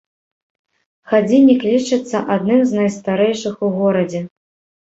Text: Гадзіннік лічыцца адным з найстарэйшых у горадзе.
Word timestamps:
Гадзіннік 1.11 1.61
лічыцца 1.71 2.17
адным 2.37 2.65
з 2.71 2.81
найстарэйшых 2.81 3.63
у 3.69 3.71
горадзе. 3.77 4.25